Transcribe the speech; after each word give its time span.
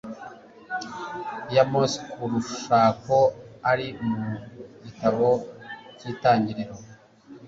ya 1.55 1.63
mose 1.71 1.97
ku 2.11 2.23
rushako 2.31 3.19
aari 3.69 3.87
mu 4.07 4.25
gitabo 4.83 5.27
cy'itangiriro 5.97 6.75